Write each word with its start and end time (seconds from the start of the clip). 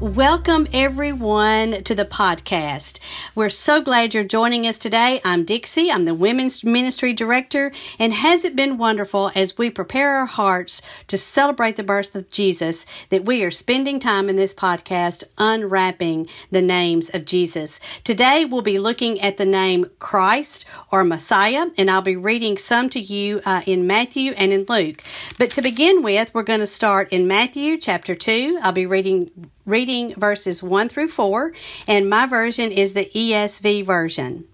Welcome, 0.00 0.68
everyone, 0.72 1.82
to 1.82 1.92
the 1.92 2.04
podcast. 2.04 3.00
We're 3.34 3.48
so 3.48 3.80
glad 3.82 4.14
you're 4.14 4.22
joining 4.22 4.64
us 4.64 4.78
today. 4.78 5.20
I'm 5.24 5.44
Dixie. 5.44 5.90
I'm 5.90 6.04
the 6.04 6.14
Women's 6.14 6.62
Ministry 6.62 7.12
Director. 7.12 7.72
And 7.98 8.12
has 8.12 8.44
it 8.44 8.54
been 8.54 8.78
wonderful 8.78 9.32
as 9.34 9.58
we 9.58 9.70
prepare 9.70 10.18
our 10.18 10.26
hearts 10.26 10.82
to 11.08 11.18
celebrate 11.18 11.74
the 11.74 11.82
birth 11.82 12.14
of 12.14 12.30
Jesus 12.30 12.86
that 13.08 13.24
we 13.24 13.42
are 13.42 13.50
spending 13.50 13.98
time 13.98 14.28
in 14.28 14.36
this 14.36 14.54
podcast 14.54 15.24
unwrapping 15.36 16.28
the 16.52 16.62
names 16.62 17.10
of 17.12 17.24
Jesus? 17.24 17.80
Today, 18.04 18.44
we'll 18.44 18.62
be 18.62 18.78
looking 18.78 19.20
at 19.20 19.36
the 19.36 19.46
name 19.46 19.90
Christ 19.98 20.64
or 20.92 21.02
Messiah, 21.02 21.66
and 21.76 21.90
I'll 21.90 22.02
be 22.02 22.14
reading 22.14 22.56
some 22.56 22.88
to 22.90 23.00
you 23.00 23.40
uh, 23.44 23.62
in 23.66 23.88
Matthew 23.88 24.30
and 24.36 24.52
in 24.52 24.64
Luke. 24.68 25.02
But 25.38 25.50
to 25.52 25.60
begin 25.60 26.04
with, 26.04 26.32
we're 26.32 26.44
going 26.44 26.60
to 26.60 26.68
start 26.68 27.12
in 27.12 27.26
Matthew 27.26 27.78
chapter 27.78 28.14
2. 28.14 28.60
I'll 28.62 28.70
be 28.70 28.86
reading 28.86 29.32
reading 29.68 30.14
verses 30.14 30.62
1 30.62 30.88
through 30.88 31.08
4, 31.08 31.52
and 31.86 32.08
my 32.08 32.24
version 32.24 32.72
is 32.72 32.94
the 32.94 33.10
ESV 33.14 33.84
version. 33.84 34.44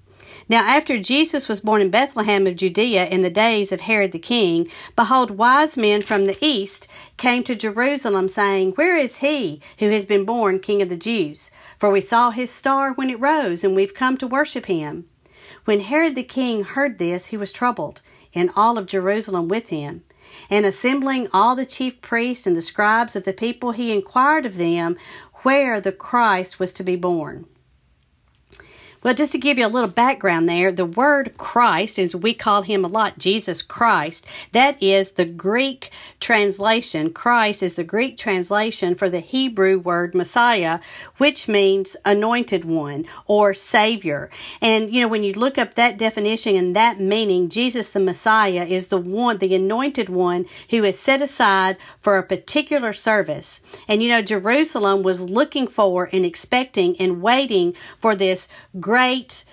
Now, 0.48 0.66
after 0.66 0.98
Jesus 0.98 1.48
was 1.48 1.60
born 1.60 1.80
in 1.80 1.90
Bethlehem 1.90 2.46
of 2.46 2.56
Judea 2.56 3.06
in 3.06 3.22
the 3.22 3.30
days 3.30 3.72
of 3.72 3.82
Herod 3.82 4.12
the 4.12 4.18
king, 4.18 4.68
behold, 4.94 5.30
wise 5.30 5.78
men 5.78 6.02
from 6.02 6.26
the 6.26 6.36
east 6.40 6.86
came 7.16 7.42
to 7.44 7.54
Jerusalem, 7.54 8.28
saying, 8.28 8.72
Where 8.72 8.96
is 8.96 9.18
he 9.18 9.62
who 9.78 9.88
has 9.88 10.04
been 10.04 10.24
born 10.24 10.58
king 10.58 10.82
of 10.82 10.90
the 10.90 10.96
Jews? 10.96 11.50
For 11.78 11.90
we 11.90 12.02
saw 12.02 12.30
his 12.30 12.50
star 12.50 12.92
when 12.92 13.08
it 13.08 13.20
rose, 13.20 13.64
and 13.64 13.74
we've 13.74 13.94
come 13.94 14.18
to 14.18 14.26
worship 14.26 14.66
him. 14.66 15.06
When 15.64 15.80
Herod 15.80 16.14
the 16.14 16.22
king 16.22 16.64
heard 16.64 16.98
this, 16.98 17.26
he 17.26 17.38
was 17.38 17.52
troubled, 17.52 18.02
and 18.34 18.50
all 18.54 18.76
of 18.76 18.86
Jerusalem 18.86 19.48
with 19.48 19.68
him. 19.68 20.02
And 20.50 20.66
assembling 20.66 21.28
all 21.32 21.54
the 21.54 21.66
chief 21.66 22.00
priests 22.00 22.46
and 22.46 22.56
the 22.56 22.60
scribes 22.60 23.16
of 23.16 23.24
the 23.24 23.32
people, 23.32 23.72
he 23.72 23.94
inquired 23.94 24.46
of 24.46 24.56
them 24.56 24.96
where 25.42 25.80
the 25.80 25.92
Christ 25.92 26.58
was 26.58 26.72
to 26.74 26.82
be 26.82 26.96
born. 26.96 27.46
Well, 29.04 29.12
just 29.12 29.32
to 29.32 29.38
give 29.38 29.58
you 29.58 29.66
a 29.66 29.68
little 29.68 29.90
background 29.90 30.48
there, 30.48 30.72
the 30.72 30.86
word 30.86 31.36
Christ, 31.36 31.98
as 31.98 32.16
we 32.16 32.32
call 32.32 32.62
him 32.62 32.86
a 32.86 32.88
lot, 32.88 33.18
Jesus 33.18 33.60
Christ, 33.60 34.26
that 34.52 34.82
is 34.82 35.12
the 35.12 35.26
Greek 35.26 35.90
translation. 36.20 37.12
Christ 37.12 37.62
is 37.62 37.74
the 37.74 37.84
Greek 37.84 38.16
translation 38.16 38.94
for 38.94 39.10
the 39.10 39.20
Hebrew 39.20 39.78
word 39.78 40.14
Messiah, 40.14 40.80
which 41.18 41.48
means 41.48 41.98
anointed 42.06 42.64
one 42.64 43.04
or 43.26 43.52
Savior. 43.52 44.30
And, 44.62 44.90
you 44.90 45.02
know, 45.02 45.08
when 45.08 45.22
you 45.22 45.34
look 45.34 45.58
up 45.58 45.74
that 45.74 45.98
definition 45.98 46.56
and 46.56 46.74
that 46.74 46.98
meaning, 46.98 47.50
Jesus 47.50 47.90
the 47.90 48.00
Messiah 48.00 48.64
is 48.64 48.86
the 48.86 48.96
one, 48.96 49.36
the 49.36 49.54
anointed 49.54 50.08
one 50.08 50.46
who 50.70 50.82
is 50.82 50.98
set 50.98 51.20
aside 51.20 51.76
for 52.00 52.16
a 52.16 52.22
particular 52.22 52.94
service. 52.94 53.60
And, 53.86 54.02
you 54.02 54.08
know, 54.08 54.22
Jerusalem 54.22 55.02
was 55.02 55.28
looking 55.28 55.66
for 55.66 56.08
and 56.10 56.24
expecting 56.24 56.96
and 56.98 57.20
waiting 57.20 57.74
for 57.98 58.16
this 58.16 58.48
great 58.80 58.93
great 58.94 59.44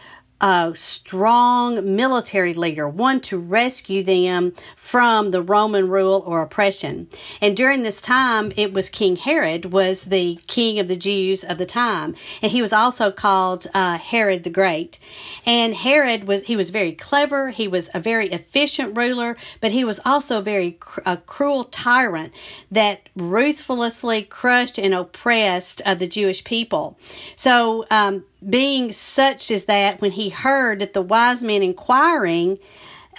a 0.41 0.71
strong 0.73 1.95
military 1.95 2.53
leader, 2.53 2.89
one 2.89 3.21
to 3.21 3.37
rescue 3.37 4.01
them 4.01 4.53
from 4.75 5.29
the 5.29 5.41
Roman 5.41 5.87
rule 5.87 6.23
or 6.25 6.41
oppression. 6.41 7.07
And 7.39 7.55
during 7.55 7.83
this 7.83 8.01
time, 8.01 8.51
it 8.57 8.73
was 8.73 8.89
King 8.89 9.15
Herod 9.17 9.71
was 9.71 10.05
the 10.05 10.39
king 10.47 10.79
of 10.79 10.87
the 10.87 10.95
Jews 10.95 11.43
of 11.43 11.59
the 11.59 11.65
time, 11.65 12.15
and 12.41 12.51
he 12.51 12.59
was 12.59 12.73
also 12.73 13.11
called 13.11 13.67
uh, 13.73 13.99
Herod 13.99 14.43
the 14.43 14.49
Great. 14.49 14.99
And 15.45 15.75
Herod 15.75 16.23
was 16.23 16.43
he 16.43 16.55
was 16.55 16.71
very 16.71 16.93
clever. 16.93 17.51
He 17.51 17.67
was 17.67 17.91
a 17.93 17.99
very 17.99 18.27
efficient 18.29 18.97
ruler, 18.97 19.37
but 19.59 19.71
he 19.71 19.83
was 19.83 19.99
also 20.05 20.41
very 20.41 20.71
cr- 20.71 21.01
a 21.05 21.17
cruel 21.17 21.65
tyrant 21.65 22.33
that 22.71 23.09
ruthlessly 23.15 24.23
crushed 24.23 24.79
and 24.79 24.95
oppressed 24.95 25.83
uh, 25.85 25.93
the 25.93 26.07
Jewish 26.07 26.43
people. 26.43 26.97
So 27.35 27.85
um, 27.91 28.23
being 28.47 28.91
such 28.91 29.51
as 29.51 29.65
that 29.65 30.01
when 30.01 30.11
he 30.11 30.29
heard 30.29 30.79
that 30.79 30.93
the 30.93 31.01
wise 31.01 31.43
men 31.43 31.61
inquiring 31.61 32.57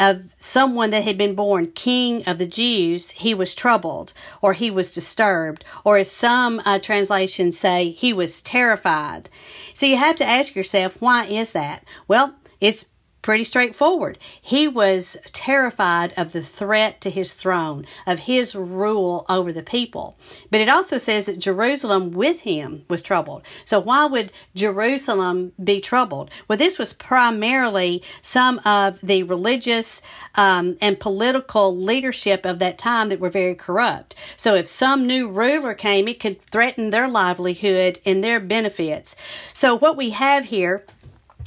of 0.01 0.35
someone 0.39 0.91
that 0.91 1.05
had 1.05 1.19
been 1.19 1.35
born 1.35 1.71
king 1.71 2.25
of 2.27 2.39
the 2.39 2.47
Jews, 2.47 3.11
he 3.11 3.35
was 3.35 3.55
troubled 3.55 4.13
or 4.41 4.53
he 4.55 4.71
was 4.71 4.95
disturbed, 4.95 5.65
or 5.85 5.97
as 5.99 6.11
some 6.11 6.61
uh, 6.65 6.79
translations 6.79 7.59
say, 7.59 7.91
he 7.91 8.13
was 8.13 8.43
terrified. 8.43 9.29
So 9.75 9.87
you 9.87 9.97
have 9.97 10.17
to 10.17 10.27
ask 10.27 10.55
yourself, 10.57 11.01
why 11.01 11.27
is 11.27 11.53
that? 11.53 11.85
Well, 12.09 12.35
it's 12.61 12.87
pretty 13.23 13.45
straightforward. 13.45 14.19
He 14.41 14.67
was 14.67 15.17
terrified 15.33 16.13
of 16.17 16.33
the 16.33 16.43
threat 16.43 17.01
to 17.03 17.11
his 17.11 17.35
throne, 17.35 17.87
of 18.07 18.21
his 18.21 18.55
rule 18.55 19.25
over 19.29 19.53
the 19.53 19.63
people. 19.63 20.19
But 20.51 20.61
it 20.61 20.69
also 20.69 20.99
says 20.99 21.27
that 21.27 21.39
Jerusalem 21.39 22.11
with 22.11 22.41
him 22.41 22.85
was 22.89 23.01
troubled. 23.01 23.43
So 23.65 23.79
why 23.79 24.07
would 24.07 24.33
Jerusalem 24.55 25.53
be 25.63 25.81
troubled? 25.81 26.31
Well, 26.49 26.59
this 26.59 26.79
was 26.79 26.93
primarily 26.93 28.03
some 28.21 28.61
of 28.65 29.01
the 29.01 29.23
religious 29.23 30.03
um, 30.35 30.77
and 30.81 30.99
political 30.99 31.77
leadership 31.77 32.45
of 32.45 32.59
that 32.59 32.79
time 32.79 33.09
that 33.09 33.21
were 33.21 33.31
very 33.31 33.55
corrupt. 33.55 34.17
So 34.37 34.55
if 34.57 34.67
some 34.67 35.07
new 35.07 35.29
ruler 35.29 35.75
came, 35.75 36.09
it 36.09 36.19
could 36.19 36.43
threaten 36.43 36.91
their 36.91 37.09
livelihood 37.09 38.01
and 38.05 38.23
their 38.23 38.41
benefits. 38.41 39.15
So 39.53 39.79
what 39.79 39.97
we 39.97 40.11
have 40.11 40.47
here 40.47 40.85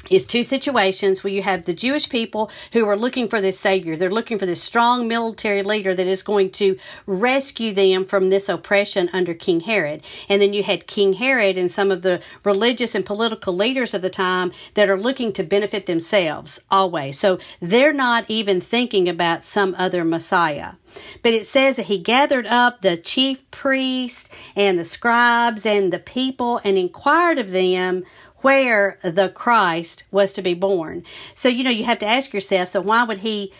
is 0.09 0.25
two 0.25 0.43
situations 0.43 1.23
where 1.23 1.33
you 1.33 1.41
have 1.41 1.65
the 1.65 1.73
Jewish 1.73 2.09
people 2.09 2.51
who 2.73 2.87
are 2.87 2.97
looking 2.97 3.27
for 3.27 3.41
this 3.41 3.59
Savior. 3.59 3.95
They're 3.95 4.11
looking 4.11 4.37
for 4.37 4.45
this 4.45 4.61
strong 4.61 5.07
military 5.07 5.63
leader 5.63 5.95
that 5.95 6.07
is 6.07 6.23
going 6.23 6.51
to 6.51 6.77
rescue 7.05 7.73
them 7.73 8.05
from 8.05 8.29
this 8.29 8.49
oppression 8.49 9.09
under 9.13 9.33
King 9.33 9.61
Herod. 9.61 10.03
And 10.29 10.41
then 10.41 10.53
you 10.53 10.63
had 10.63 10.87
King 10.87 11.13
Herod 11.13 11.57
and 11.57 11.69
some 11.69 11.91
of 11.91 12.01
the 12.01 12.21
religious 12.43 12.95
and 12.95 13.05
political 13.05 13.55
leaders 13.55 13.93
of 13.93 14.01
the 14.01 14.09
time 14.09 14.51
that 14.75 14.89
are 14.89 14.97
looking 14.97 15.33
to 15.33 15.43
benefit 15.43 15.85
themselves 15.85 16.61
always. 16.69 17.19
So 17.19 17.39
they're 17.59 17.93
not 17.93 18.25
even 18.27 18.61
thinking 18.61 19.09
about 19.09 19.43
some 19.43 19.75
other 19.77 20.03
Messiah. 20.03 20.73
But 21.21 21.33
it 21.33 21.45
says 21.45 21.75
that 21.75 21.87
he 21.87 21.97
gathered 21.97 22.47
up 22.47 22.81
the 22.81 22.97
chief 22.97 23.49
priests 23.51 24.29
and 24.55 24.79
the 24.79 24.85
scribes 24.85 25.65
and 25.65 25.91
the 25.91 25.99
people 25.99 26.61
and 26.63 26.77
inquired 26.77 27.37
of 27.37 27.51
them 27.51 28.03
where 28.45 28.99
the 29.01 29.29
Christ 29.29 30.03
was 30.11 30.31
to 30.33 30.41
be 30.43 30.53
born. 30.53 31.03
So, 31.33 31.49
you 31.49 31.63
know, 31.63 31.71
you 31.71 31.85
have 31.85 31.97
to 31.97 32.05
ask 32.05 32.31
yourself, 32.31 32.69
so 32.69 32.79
why 32.79 33.03
would 33.03 33.17
he 33.17 33.51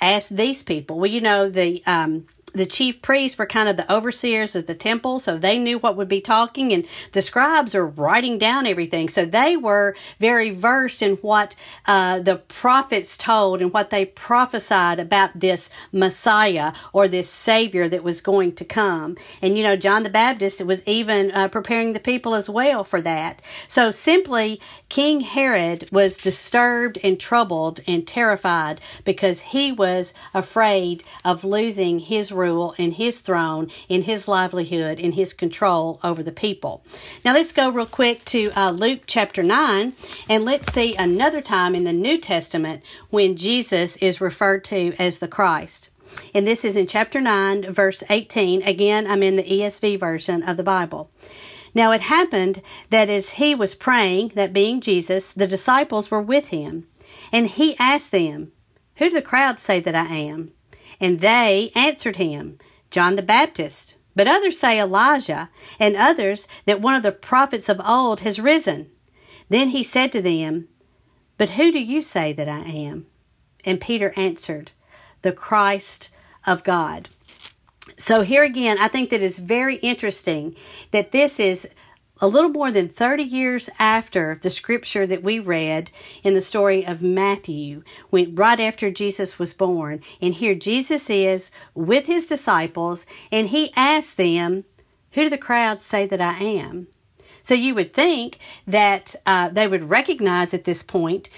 ask 0.00 0.30
these 0.30 0.64
people? 0.64 0.98
Well, 0.98 1.08
you 1.08 1.20
know, 1.20 1.48
the 1.48 1.80
um, 1.86 2.26
the 2.56 2.66
chief 2.66 3.02
priests 3.02 3.36
were 3.38 3.46
kind 3.46 3.68
of 3.68 3.76
the 3.76 3.92
overseers 3.92 4.56
of 4.56 4.66
the 4.66 4.74
temple, 4.74 5.18
so 5.18 5.36
they 5.36 5.58
knew 5.58 5.78
what 5.78 5.94
would 5.96 6.08
be 6.08 6.22
talking, 6.22 6.72
and 6.72 6.86
the 7.12 7.20
scribes 7.20 7.74
are 7.74 7.86
writing 7.86 8.38
down 8.38 8.66
everything. 8.66 9.10
So 9.10 9.26
they 9.26 9.56
were 9.56 9.94
very 10.18 10.50
versed 10.50 11.02
in 11.02 11.16
what 11.16 11.54
uh, 11.84 12.20
the 12.20 12.36
prophets 12.36 13.16
told 13.18 13.60
and 13.60 13.72
what 13.72 13.90
they 13.90 14.06
prophesied 14.06 14.98
about 14.98 15.38
this 15.38 15.68
Messiah 15.92 16.72
or 16.94 17.08
this 17.08 17.28
Savior 17.28 17.88
that 17.90 18.02
was 18.02 18.22
going 18.22 18.54
to 18.54 18.64
come. 18.64 19.16
And 19.42 19.58
you 19.58 19.62
know, 19.62 19.76
John 19.76 20.02
the 20.02 20.10
Baptist 20.10 20.64
was 20.64 20.86
even 20.86 21.30
uh, 21.32 21.48
preparing 21.48 21.92
the 21.92 22.00
people 22.00 22.34
as 22.34 22.48
well 22.48 22.84
for 22.84 23.02
that. 23.02 23.42
So 23.68 23.90
simply, 23.90 24.60
King 24.88 25.20
Herod 25.20 25.90
was 25.92 26.16
disturbed 26.16 26.98
and 27.04 27.20
troubled 27.20 27.80
and 27.86 28.06
terrified 28.06 28.80
because 29.04 29.40
he 29.52 29.72
was 29.72 30.14
afraid 30.32 31.04
of 31.22 31.44
losing 31.44 31.98
his 31.98 32.32
rule 32.32 32.45
and 32.78 32.94
his 32.94 33.20
throne 33.20 33.70
in 33.88 34.02
his 34.02 34.28
livelihood 34.28 35.00
in 35.00 35.12
his 35.12 35.34
control 35.34 36.00
over 36.04 36.22
the 36.22 36.32
people. 36.32 36.84
Now 37.24 37.34
let's 37.34 37.52
go 37.52 37.68
real 37.68 37.86
quick 37.86 38.24
to 38.26 38.50
uh, 38.56 38.70
Luke 38.70 39.02
chapter 39.06 39.42
9 39.42 39.92
and 40.28 40.44
let's 40.44 40.72
see 40.72 40.94
another 40.94 41.40
time 41.40 41.74
in 41.74 41.84
the 41.84 41.92
New 41.92 42.18
Testament 42.18 42.82
when 43.10 43.36
Jesus 43.36 43.96
is 43.96 44.20
referred 44.20 44.64
to 44.64 44.94
as 44.98 45.18
the 45.18 45.28
Christ. 45.28 45.90
And 46.34 46.46
this 46.46 46.64
is 46.64 46.76
in 46.76 46.86
chapter 46.86 47.20
9, 47.20 47.72
verse 47.72 48.02
18. 48.08 48.62
Again, 48.62 49.06
I'm 49.06 49.22
in 49.22 49.36
the 49.36 49.42
ESV 49.42 49.98
version 49.98 50.42
of 50.42 50.56
the 50.56 50.62
Bible. 50.62 51.10
Now 51.74 51.92
it 51.92 52.02
happened 52.02 52.62
that 52.88 53.10
as 53.10 53.30
he 53.30 53.54
was 53.54 53.74
praying, 53.74 54.32
that 54.34 54.52
being 54.52 54.80
Jesus, 54.80 55.32
the 55.32 55.46
disciples 55.46 56.10
were 56.10 56.22
with 56.22 56.48
him. 56.48 56.86
And 57.32 57.46
he 57.46 57.76
asked 57.78 58.12
them, 58.12 58.52
Who 58.96 59.10
do 59.10 59.16
the 59.16 59.22
crowd 59.22 59.58
say 59.58 59.80
that 59.80 59.94
I 59.94 60.06
am? 60.06 60.52
And 61.00 61.20
they 61.20 61.70
answered 61.74 62.16
him, 62.16 62.58
John 62.90 63.16
the 63.16 63.22
Baptist. 63.22 63.96
But 64.14 64.28
others 64.28 64.58
say 64.58 64.80
Elijah, 64.80 65.50
and 65.78 65.94
others 65.94 66.48
that 66.64 66.80
one 66.80 66.94
of 66.94 67.02
the 67.02 67.12
prophets 67.12 67.68
of 67.68 67.80
old 67.84 68.20
has 68.20 68.40
risen. 68.40 68.90
Then 69.50 69.68
he 69.68 69.82
said 69.82 70.10
to 70.12 70.22
them, 70.22 70.68
But 71.36 71.50
who 71.50 71.70
do 71.70 71.82
you 71.82 72.00
say 72.00 72.32
that 72.32 72.48
I 72.48 72.60
am? 72.60 73.06
And 73.64 73.80
Peter 73.80 74.14
answered, 74.16 74.72
the 75.26 75.32
Christ 75.32 76.10
of 76.46 76.62
God. 76.62 77.08
So 77.96 78.22
here 78.22 78.44
again, 78.44 78.78
I 78.78 78.86
think 78.86 79.10
that 79.10 79.22
it's 79.22 79.40
very 79.40 79.76
interesting 79.76 80.54
that 80.92 81.10
this 81.10 81.40
is 81.40 81.68
a 82.20 82.28
little 82.28 82.50
more 82.50 82.70
than 82.70 82.88
30 82.88 83.22
years 83.22 83.68
after 83.78 84.38
the 84.40 84.50
scripture 84.50 85.06
that 85.06 85.22
we 85.22 85.38
read 85.38 85.90
in 86.22 86.34
the 86.34 86.40
story 86.40 86.86
of 86.86 87.02
Matthew, 87.02 87.82
went 88.10 88.38
right 88.38 88.58
after 88.58 88.90
Jesus 88.90 89.38
was 89.38 89.52
born. 89.52 90.00
And 90.20 90.34
here 90.34 90.54
Jesus 90.54 91.10
is 91.10 91.50
with 91.74 92.06
his 92.06 92.26
disciples, 92.26 93.06
and 93.30 93.48
he 93.48 93.72
asked 93.76 94.16
them, 94.16 94.64
Who 95.12 95.24
do 95.24 95.30
the 95.30 95.38
crowds 95.38 95.84
say 95.84 96.06
that 96.06 96.20
I 96.20 96.38
am? 96.38 96.88
So 97.42 97.54
you 97.54 97.74
would 97.74 97.92
think 97.92 98.38
that 98.66 99.14
uh, 99.24 99.50
they 99.50 99.68
would 99.68 99.90
recognize 99.90 100.52
at 100.52 100.64
this 100.64 100.82
point 100.82 101.28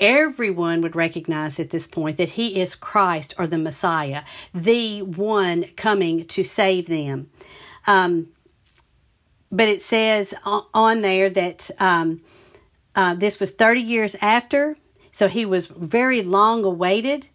everyone 0.00 0.80
would 0.80 0.96
recognize 0.96 1.58
at 1.58 1.70
this 1.70 1.86
point 1.86 2.16
that 2.16 2.30
he 2.30 2.60
is 2.60 2.74
Christ 2.74 3.34
or 3.38 3.46
the 3.46 3.58
Messiah, 3.58 4.22
the 4.54 5.02
one 5.02 5.64
coming 5.76 6.24
to 6.26 6.44
save 6.44 6.86
them. 6.86 7.30
Um, 7.86 8.28
but 9.50 9.68
it 9.68 9.80
says 9.80 10.34
on 10.44 11.00
there 11.00 11.30
that 11.30 11.70
um, 11.78 12.20
uh, 12.94 13.14
this 13.14 13.40
was 13.40 13.50
30 13.50 13.80
years 13.80 14.16
after, 14.20 14.76
so 15.10 15.28
he 15.28 15.44
was 15.44 15.66
very 15.66 16.22
long 16.22 16.64
awaited, 16.64 17.28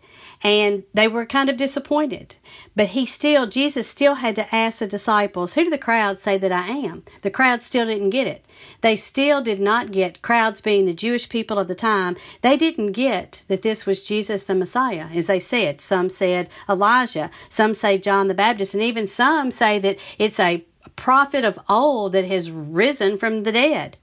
and 0.43 0.83
they 0.93 1.07
were 1.07 1.25
kind 1.25 1.49
of 1.49 1.55
disappointed. 1.55 2.35
But 2.75 2.89
he 2.89 3.05
still, 3.05 3.47
Jesus 3.47 3.87
still 3.87 4.15
had 4.15 4.35
to 4.35 4.53
ask 4.53 4.79
the 4.79 4.87
disciples, 4.87 5.53
Who 5.53 5.63
do 5.63 5.69
the 5.69 5.77
crowds 5.77 6.21
say 6.21 6.37
that 6.37 6.51
I 6.51 6.67
am? 6.67 7.03
The 7.21 7.31
crowd 7.31 7.63
still 7.63 7.85
didn't 7.85 8.09
get 8.09 8.27
it. 8.27 8.45
They 8.81 8.97
still 8.97 9.41
did 9.41 9.61
not 9.61 9.91
get, 9.91 10.21
crowds 10.21 10.59
being 10.59 10.85
the 10.85 10.93
Jewish 10.93 11.29
people 11.29 11.57
of 11.57 11.69
the 11.69 11.75
time, 11.75 12.17
they 12.41 12.57
didn't 12.57 12.91
get 12.91 13.45
that 13.47 13.61
this 13.61 13.85
was 13.85 14.03
Jesus 14.03 14.43
the 14.43 14.53
Messiah. 14.53 15.07
As 15.13 15.27
they 15.27 15.39
said, 15.39 15.79
some 15.79 16.09
said 16.09 16.49
Elijah, 16.69 17.31
some 17.47 17.73
say 17.73 17.97
John 17.97 18.27
the 18.27 18.33
Baptist, 18.33 18.73
and 18.73 18.83
even 18.83 19.07
some 19.07 19.49
say 19.49 19.79
that 19.79 19.97
it's 20.19 20.39
a 20.39 20.65
prophet 20.95 21.43
of 21.43 21.59
old 21.67 22.13
that 22.13 22.25
has 22.25 22.51
risen 22.51 23.17
from 23.17 23.43
the 23.43 23.51
dead. 23.51 23.97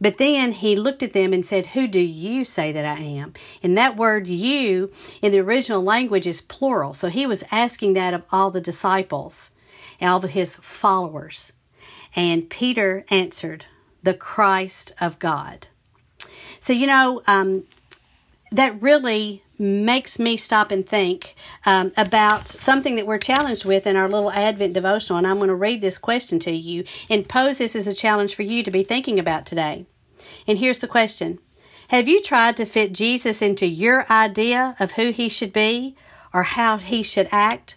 But 0.00 0.18
then 0.18 0.52
he 0.52 0.76
looked 0.76 1.02
at 1.02 1.12
them 1.12 1.32
and 1.32 1.46
said, 1.46 1.66
Who 1.66 1.86
do 1.86 2.00
you 2.00 2.44
say 2.44 2.72
that 2.72 2.84
I 2.84 2.98
am? 2.98 3.32
And 3.62 3.78
that 3.78 3.96
word 3.96 4.26
you 4.26 4.90
in 5.22 5.32
the 5.32 5.40
original 5.40 5.82
language 5.82 6.26
is 6.26 6.40
plural. 6.40 6.94
So 6.94 7.08
he 7.08 7.26
was 7.26 7.44
asking 7.50 7.94
that 7.94 8.14
of 8.14 8.24
all 8.30 8.50
the 8.50 8.60
disciples, 8.60 9.52
all 10.00 10.22
of 10.22 10.30
his 10.30 10.56
followers. 10.56 11.52
And 12.16 12.50
Peter 12.50 13.04
answered, 13.08 13.66
The 14.02 14.14
Christ 14.14 14.92
of 15.00 15.18
God. 15.18 15.68
So, 16.60 16.72
you 16.72 16.86
know, 16.86 17.22
um, 17.26 17.64
that 18.50 18.80
really 18.82 19.43
makes 19.58 20.18
me 20.18 20.36
stop 20.36 20.70
and 20.70 20.86
think 20.86 21.34
um, 21.64 21.92
about 21.96 22.48
something 22.48 22.96
that 22.96 23.06
we're 23.06 23.18
challenged 23.18 23.64
with 23.64 23.86
in 23.86 23.96
our 23.96 24.08
little 24.08 24.32
Advent 24.32 24.72
devotional. 24.72 25.18
And 25.18 25.26
I'm 25.26 25.36
going 25.36 25.48
to 25.48 25.54
read 25.54 25.80
this 25.80 25.98
question 25.98 26.38
to 26.40 26.50
you 26.50 26.84
and 27.08 27.28
pose 27.28 27.58
this 27.58 27.76
as 27.76 27.86
a 27.86 27.94
challenge 27.94 28.34
for 28.34 28.42
you 28.42 28.62
to 28.62 28.70
be 28.70 28.82
thinking 28.82 29.18
about 29.18 29.46
today. 29.46 29.86
And 30.46 30.58
here's 30.58 30.78
the 30.78 30.88
question 30.88 31.38
Have 31.88 32.08
you 32.08 32.20
tried 32.22 32.56
to 32.56 32.64
fit 32.64 32.92
Jesus 32.92 33.42
into 33.42 33.66
your 33.66 34.10
idea 34.10 34.76
of 34.80 34.92
who 34.92 35.10
he 35.10 35.28
should 35.28 35.52
be 35.52 35.96
or 36.32 36.42
how 36.42 36.78
he 36.78 37.02
should 37.02 37.28
act? 37.30 37.76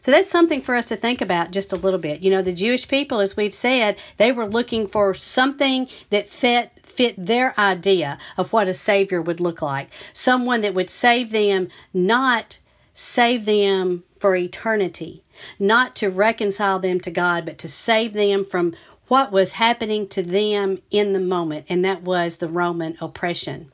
So 0.00 0.10
that's 0.10 0.30
something 0.30 0.60
for 0.60 0.74
us 0.74 0.86
to 0.86 0.96
think 0.96 1.20
about 1.20 1.50
just 1.50 1.72
a 1.72 1.76
little 1.76 1.98
bit. 1.98 2.20
You 2.20 2.30
know, 2.30 2.42
the 2.42 2.52
Jewish 2.52 2.88
people, 2.88 3.20
as 3.20 3.36
we've 3.36 3.54
said, 3.54 3.96
they 4.16 4.32
were 4.32 4.46
looking 4.46 4.86
for 4.86 5.14
something 5.14 5.88
that 6.10 6.28
fit 6.28 6.72
fit 6.84 7.14
their 7.16 7.58
idea 7.60 8.18
of 8.36 8.52
what 8.52 8.66
a 8.66 8.74
Savior 8.74 9.22
would 9.22 9.38
look 9.38 9.62
like. 9.62 9.88
Someone 10.12 10.62
that 10.62 10.74
would 10.74 10.90
save 10.90 11.30
them, 11.30 11.68
not 11.94 12.58
save 12.92 13.44
them 13.44 14.02
for 14.18 14.34
eternity, 14.34 15.22
not 15.60 15.94
to 15.94 16.10
reconcile 16.10 16.80
them 16.80 16.98
to 17.00 17.10
God, 17.12 17.46
but 17.46 17.56
to 17.58 17.68
save 17.68 18.14
them 18.14 18.44
from 18.44 18.74
what 19.06 19.30
was 19.30 19.52
happening 19.52 20.08
to 20.08 20.22
them 20.22 20.78
in 20.90 21.12
the 21.12 21.20
moment, 21.20 21.66
and 21.68 21.84
that 21.84 22.02
was 22.02 22.36
the 22.36 22.48
Roman 22.48 22.96
oppression. 23.00 23.70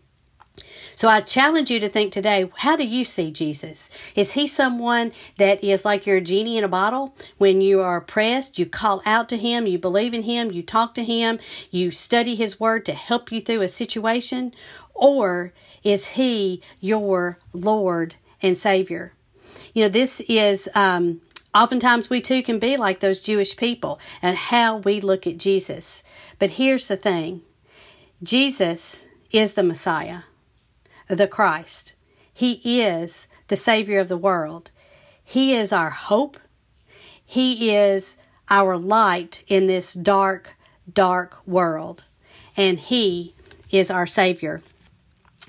So 0.97 1.09
I 1.09 1.21
challenge 1.21 1.71
you 1.71 1.81
to 1.81 1.89
think 1.89 2.13
today 2.13 2.51
how 2.59 2.77
do 2.77 2.87
you 2.87 3.05
see 3.05 3.31
Jesus? 3.31 3.91
Is 4.15 4.33
he 4.33 4.47
someone 4.47 5.13
that 5.39 5.63
is 5.63 5.85
like 5.85 6.07
you're 6.07 6.19
a 6.19 6.21
genie 6.21 6.57
in 6.57 6.65
a 6.65 6.69
bottle? 6.69 7.17
When 7.39 7.61
you 7.61 7.81
are 7.81 7.97
oppressed, 7.97 8.59
you 8.59 8.67
call 8.67 9.03
out 9.05 9.29
to 9.31 9.37
him, 9.37 9.67
you 9.67 9.79
believe 9.79 10.15
in 10.15 10.23
him, 10.23 10.53
you 10.53 10.63
talk 10.63 10.95
to 10.95 11.05
him, 11.05 11.39
you 11.71 11.91
study 11.91 12.35
his 12.35 12.61
word 12.61 12.85
to 12.87 12.95
help 12.95 13.33
you 13.33 13.41
through 13.41 13.63
a 13.63 13.69
situation? 13.69 14.55
Or 14.95 15.53
is 15.83 16.11
he 16.11 16.63
your 16.81 17.39
Lord 17.53 18.17
and 18.41 18.57
Savior? 18.57 19.15
You 19.73 19.85
know, 19.85 19.89
this 19.89 20.21
is. 20.29 20.69
Um, 20.75 21.21
Oftentimes, 21.55 22.11
we 22.11 22.21
too 22.21 22.43
can 22.43 22.59
be 22.59 22.77
like 22.77 22.99
those 22.99 23.23
Jewish 23.23 23.57
people 23.57 24.01
and 24.21 24.37
how 24.37 24.79
we 24.79 25.01
look 25.01 25.25
at 25.25 25.39
Jesus. 25.39 26.03
But 26.41 26.51
here's 26.51 26.89
the 26.89 26.97
thing 26.97 27.43
Jesus 28.25 29.07
is 29.31 29.53
the 29.53 29.63
Messiah 29.63 30.23
the 31.09 31.29
Christ. 31.29 31.95
He 32.33 32.81
is 32.81 33.29
the 33.49 33.57
Savior 33.57 33.99
of 33.99 34.09
the 34.09 34.17
world. 34.17 34.71
He 35.23 35.55
is 35.55 35.73
our 35.73 35.91
hope. 35.91 36.39
He 37.25 37.75
is 37.75 38.17
our 38.51 38.77
light 38.77 39.45
in 39.47 39.67
this 39.67 39.95
dark, 39.95 40.53
dark 40.93 41.47
world. 41.47 42.05
And 42.57 42.79
He 42.79 43.35
is 43.71 43.91
our 43.91 44.07
Savior. 44.07 44.63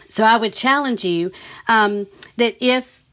So 0.08 0.24
I 0.24 0.38
would 0.38 0.54
challenge 0.54 1.04
you 1.04 1.32
um, 1.68 2.08
that 2.38 2.56
if 2.60 3.04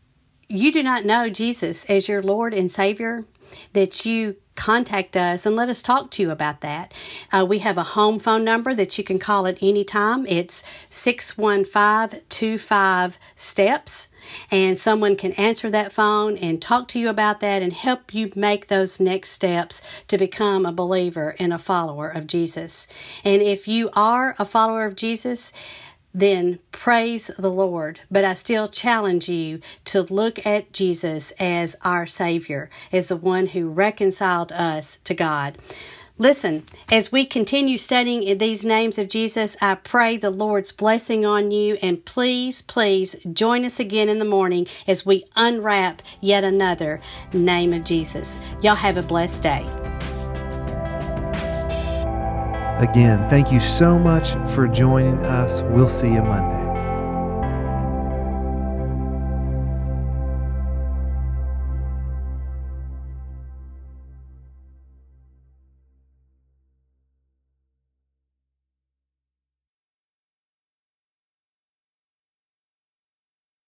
you 0.49 0.71
do 0.71 0.83
not 0.83 1.05
know 1.05 1.29
Jesus 1.29 1.85
as 1.87 2.09
your 2.09 2.23
Lord 2.23 2.53
and 2.55 2.71
Savior, 2.71 3.25
that 3.73 4.05
you 4.05 4.37
contact 4.55 5.17
us 5.17 5.47
and 5.47 5.57
let 5.57 5.69
us 5.69 5.81
talk 5.83 6.11
to 6.11 6.23
you 6.23 6.31
about 6.31 6.61
that. 6.61 6.93
Uh, 7.33 7.45
we 7.49 7.61
have 7.61 7.79
a 7.79 7.83
home 7.83 8.19
phone 8.19 8.45
number 8.45 8.75
that 8.75 8.99
you 8.99 9.05
can 9.05 9.19
call 9.19 9.47
at 9.47 9.59
any 9.63 9.85
time. 9.85 10.27
It's 10.27 10.63
615 10.91 12.21
25 12.29 13.19
STEPS, 13.35 14.09
and 14.51 14.79
someone 14.79 15.17
can 15.17 15.33
answer 15.33 15.71
that 15.71 15.93
phone 15.93 16.37
and 16.37 16.61
talk 16.61 16.89
to 16.89 17.01
you 17.01 17.09
about 17.09 17.41
that 17.41 17.63
and 17.63 17.73
help 17.73 18.15
you 18.15 18.31
make 18.37 18.69
those 18.69 19.01
next 19.01 19.31
steps 19.31 19.83
to 20.09 20.19
become 20.19 20.67
a 20.67 20.73
believer 20.73 21.35
and 21.39 21.53
a 21.53 21.59
follower 21.59 22.09
of 22.09 22.27
Jesus. 22.27 22.87
And 23.25 23.43
if 23.43 23.67
you 23.67 23.91
are 23.95 24.37
a 24.39 24.45
follower 24.45 24.85
of 24.85 24.97
Jesus, 24.97 25.53
then 26.15 26.59
praise 26.71 27.31
the 27.39 27.51
Lord. 27.51 28.01
But 28.11 28.25
I 28.25 28.35
still 28.35 28.69
challenge 28.69 29.29
you 29.29 29.61
to 29.87 30.03
look 30.03 30.45
at 30.47 30.73
Jesus 30.73 31.33
as 31.39 31.77
our 31.83 32.07
Savior, 32.07 32.71
as 32.93 33.09
the 33.09 33.17
one 33.17 33.49
who 33.49 33.69
reconciled 33.69 34.53
us 34.53 34.99
to 35.05 35.15
God. 35.15 35.59
Listen, 36.19 36.63
as 36.91 37.11
we 37.11 37.25
continue 37.25 37.79
studying 37.79 38.39
these 38.39 38.65
names 38.65 38.99
of 38.99 39.09
Jesus, 39.09 39.57
I 39.61 39.75
pray 39.75 40.19
the 40.19 40.31
Lord's 40.31 40.71
blessing 40.71 41.25
on 41.25 41.51
you. 41.51 41.79
And 41.83 42.05
please, 42.05 42.63
please 42.63 43.17
join 43.33 43.65
us 43.65 43.81
again 43.81 44.09
in 44.09 44.19
the 44.19 44.25
morning 44.25 44.67
as 44.87 45.07
we 45.07 45.25
unwrap 45.35 46.03
yet 46.21 46.45
another 46.45 47.01
name 47.33 47.73
of 47.73 47.85
Jesus. 47.85 48.41
Y'all 48.61 48.75
have 48.75 48.99
a 48.99 49.03
blessed 49.03 49.43
day. 49.43 50.02
Again, 52.83 53.29
thank 53.31 53.53
you 53.53 53.61
so 53.61 53.97
much 53.97 54.33
for 54.57 54.67
joining 54.67 55.25
us. 55.25 55.63
We'll 55.63 55.89
see 55.89 56.09
you 56.09 56.21
Monday. 56.21 56.62